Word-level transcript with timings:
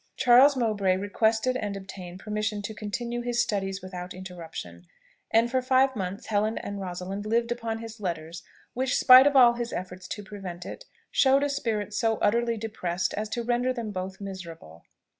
Charles 0.15 0.55
Mowbray 0.57 0.97
requested 0.97 1.55
and 1.55 1.77
obtained 1.77 2.21
permission 2.21 2.63
to 2.63 2.73
continue 2.73 3.21
his 3.21 3.39
studies 3.39 3.83
without 3.83 4.15
interruption, 4.15 4.87
and 5.29 5.51
for 5.51 5.61
five 5.61 5.95
months 5.95 6.25
Helen 6.25 6.57
and 6.57 6.81
Rosalind 6.81 7.27
lived 7.27 7.51
upon 7.51 7.77
his 7.77 7.99
letters, 7.99 8.41
which, 8.73 8.97
spite 8.97 9.27
of 9.27 9.35
all 9.35 9.53
his 9.53 9.71
efforts 9.71 10.07
to 10.07 10.23
prevent 10.23 10.65
it, 10.65 10.85
showed 11.11 11.43
a 11.43 11.49
spirit 11.49 11.93
so 11.93 12.17
utterly 12.17 12.57
depressed 12.57 13.13
as 13.13 13.29
to 13.29 13.43
render 13.43 13.71
them 13.71 13.91
both 13.91 14.19
miserable. 14.19 14.85